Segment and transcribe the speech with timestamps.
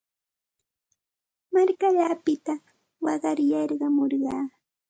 [1.53, 2.53] Markallaapita
[3.05, 4.43] waqar yarqamurqaa.